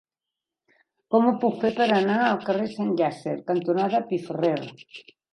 Com 1.15 1.25
ho 1.25 1.33
puc 1.43 1.59
fer 1.63 1.69
per 1.79 1.85
anar 1.97 2.15
al 2.27 2.39
carrer 2.47 2.65
Sant 2.71 2.89
Llàtzer 3.01 3.35
cantonada 3.51 4.01
Piferrer? 4.13 4.55